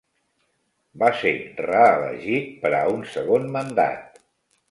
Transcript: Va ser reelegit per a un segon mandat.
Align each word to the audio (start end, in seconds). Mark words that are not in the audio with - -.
Va 1.01 1.09
ser 1.17 1.33
reelegit 1.65 2.49
per 2.65 2.73
a 2.77 2.81
un 2.97 3.05
segon 3.17 3.47
mandat. 3.59 4.21